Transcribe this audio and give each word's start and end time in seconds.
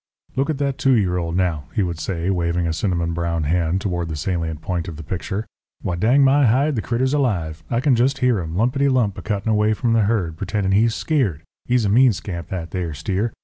"Look 0.35 0.49
at 0.49 0.57
that 0.57 0.79
two 0.79 0.93
year 0.93 1.17
old, 1.17 1.35
now," 1.37 1.65
he 1.75 1.83
would 1.83 1.99
say, 1.99 2.31
waving 2.31 2.65
a 2.65 2.73
cinnamon 2.73 3.13
brown 3.13 3.43
hand 3.43 3.81
toward 3.81 4.09
the 4.09 4.15
salient 4.15 4.59
point 4.59 4.87
of 4.87 4.95
the 4.97 5.03
picture. 5.03 5.45
"Why, 5.83 5.95
dang 5.95 6.23
my 6.23 6.47
hide, 6.47 6.75
the 6.75 6.81
critter's 6.81 7.13
alive. 7.13 7.63
I 7.69 7.81
can 7.81 7.95
jest 7.95 8.17
hear 8.17 8.39
him, 8.39 8.55
'lumpety 8.55 8.89
lump,' 8.89 9.19
a 9.19 9.21
cuttin' 9.21 9.51
away 9.51 9.75
from 9.75 9.93
the 9.93 10.01
herd, 10.05 10.37
pretendin' 10.37 10.71
he's 10.71 10.95
skeered. 10.95 11.43
He's 11.65 11.85
a 11.85 11.89
mean 11.89 12.13
scamp, 12.13 12.47
that 12.49 12.71
there 12.71 12.95
steer. 12.95 13.31